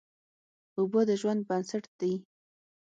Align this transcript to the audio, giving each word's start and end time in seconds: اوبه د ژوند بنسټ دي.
اوبه 0.77 1.01
د 1.07 1.11
ژوند 1.21 1.41
بنسټ 1.49 1.83
دي. 1.99 2.13